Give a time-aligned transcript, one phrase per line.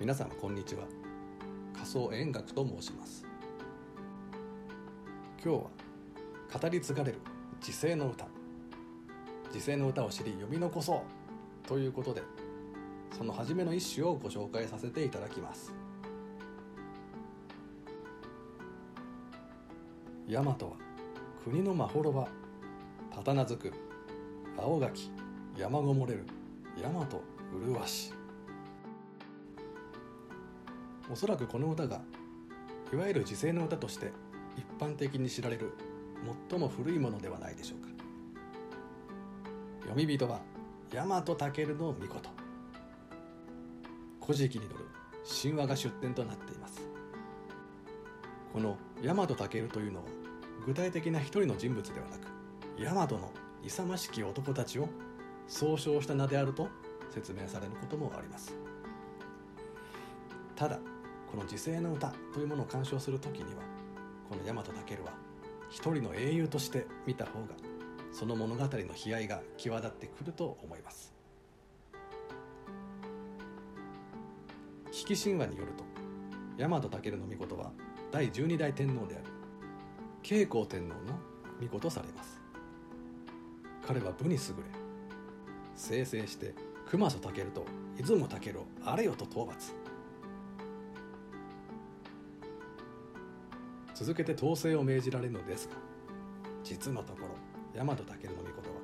[0.00, 0.82] 皆様こんにちは。
[1.72, 3.24] 仮想円楽と申します。
[5.42, 7.18] 今日は語り継がれる
[7.60, 8.26] 時世の歌。
[9.52, 11.04] 時世の歌を知り読み残そ
[11.64, 12.22] うということで
[13.16, 15.72] その初めの一首をご紹介させていただきます。
[20.28, 20.56] 大和は
[21.44, 22.26] 国のまほろば
[23.14, 23.72] たたなずく
[24.58, 25.12] 青垣
[25.56, 26.26] 山ごもれる
[26.82, 27.06] 大和
[27.52, 28.23] 麗し。
[31.10, 32.00] おそらくこの歌が
[32.92, 34.12] いわゆる時世の歌として
[34.56, 35.74] 一般的に知られる
[36.50, 37.88] 最も古いものではないでしょうか。
[39.82, 40.40] 読み人は
[40.90, 42.30] 大和武の御事。
[44.22, 44.86] 古事記に載る
[45.42, 46.80] 神話が出典となっています。
[48.52, 49.36] この大和武
[49.68, 50.04] というのは
[50.64, 52.28] 具体的な一人の人物ではなく
[52.78, 53.30] 大和の
[53.62, 54.88] 勇ましき男たちを
[55.46, 56.68] 総称した名であると
[57.10, 58.54] 説明されることもあります。
[60.56, 60.78] ただ
[61.34, 63.62] この時世の歌というものを鑑賞する時には
[64.28, 64.70] この大和武
[65.02, 65.12] は
[65.68, 67.56] 一人の英雄として見た方が
[68.12, 68.68] その物語の
[69.04, 71.12] 悲哀が際立ってくると思います。
[74.92, 75.82] 比企神話によると
[76.56, 77.72] 大和武の御事は
[78.12, 79.24] 第12代天皇である
[80.22, 81.18] 慶光天皇の
[81.60, 82.40] 御子とされます。
[83.84, 84.62] 彼は武に優れ
[85.74, 86.54] 生成して
[86.88, 89.83] 熊曽武と出雲武をあれよと討伐。
[93.94, 95.76] 続けて統制を命じられるのですが
[96.62, 97.28] 実のところ
[97.74, 98.74] 大和武尊の御は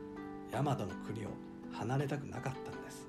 [0.50, 1.30] 大和の国を
[1.72, 3.08] 離れたくなかったのです。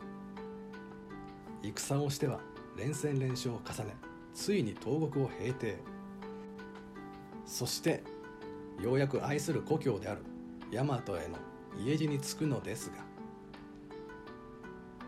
[1.63, 2.39] 戦をしては
[2.77, 3.95] 連戦連勝を重ね
[4.33, 5.77] ついに東国を平定。
[7.45, 8.03] そして
[8.81, 10.22] ようやく愛する故郷である
[10.72, 11.38] 大和への
[11.77, 12.97] 家路に着くのですが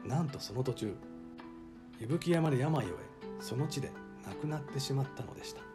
[0.05, 0.95] なんとその途中
[2.01, 2.99] 伊吹山で病を得
[3.39, 3.91] その地で
[4.25, 5.72] 亡くなってしまったのでした。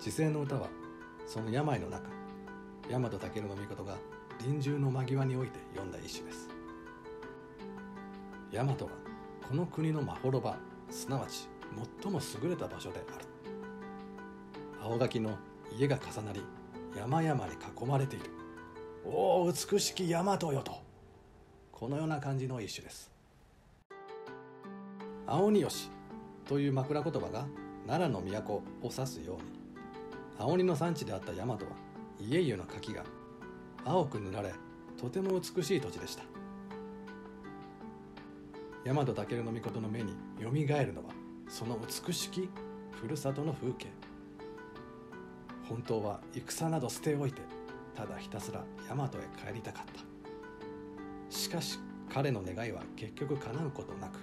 [0.00, 0.70] 時世の歌は
[1.26, 2.08] その病の中
[2.88, 3.98] 大和武尊の御が
[4.40, 6.48] 臨終の間際において読んだ一首です。
[8.50, 8.76] 大和は
[9.46, 10.56] この国のまほろば
[10.88, 11.50] すなわち
[12.02, 13.26] 最も優れた場所である。
[14.82, 15.36] 青垣の
[15.78, 16.42] 家が重なり
[16.96, 18.24] 山々に囲まれている。
[19.04, 20.78] おお美しき大和よと。
[21.72, 23.10] このような感じの一首です。
[25.26, 25.90] 青によし
[26.46, 27.46] という枕言葉が
[27.86, 29.59] 奈良の都を指すように
[30.40, 31.60] 青鬼の産地であった大和は
[32.18, 33.04] 家々の柿が
[33.84, 34.54] 青く塗られ
[34.98, 36.24] とても美しい土地でした。
[38.82, 41.10] 大和武尊の御の目によみがえるのは
[41.46, 42.48] その美しき
[42.90, 43.88] ふるさとの風景。
[45.68, 47.42] 本当は戦など捨ておいて
[47.94, 49.08] ただひたすら大和へ
[49.46, 50.00] 帰りたかった。
[51.36, 51.78] しかし
[52.10, 54.18] 彼の願いは結局叶うことなく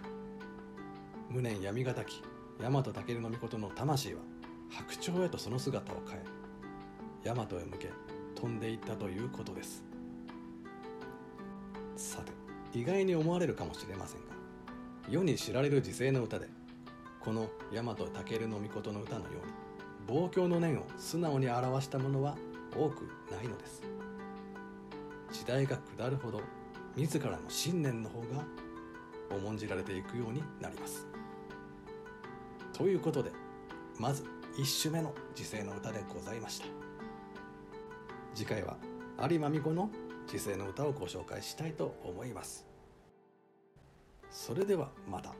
[1.29, 2.23] 無念闇がたき
[2.59, 4.21] 大和武尊の御の魂は
[4.69, 6.23] 白鳥へとその姿を変え
[7.23, 7.89] 大和へ向け
[8.35, 9.83] 飛んでいったということです。
[11.95, 12.31] さて
[12.77, 14.27] 意外に思われるかもしれませんが
[15.09, 16.47] 世に知られる時世の歌で
[17.19, 19.53] この大和武尊の御の歌のように
[20.07, 22.37] 望郷の念を素直に表したものは
[22.75, 23.81] 多くないのです。
[25.31, 26.41] 時代が下るほど
[26.95, 28.45] 自らの信念の方が
[29.35, 31.07] 重んじられていくようになります。
[32.73, 33.31] ということで
[33.99, 34.23] まず
[34.57, 36.65] 1首目の時世の歌でございました
[38.33, 38.77] 次回は
[39.29, 39.91] 有馬美子の
[40.25, 42.65] 時世の歌をご紹介したいと思います
[44.31, 45.33] それではまた。